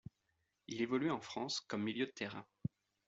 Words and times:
Il 0.67 0.81
évoluait 0.81 1.11
en 1.11 1.19
France 1.21 1.59
comme 1.59 1.83
milieu 1.83 2.07
de 2.07 2.11
terrain. 2.11 2.43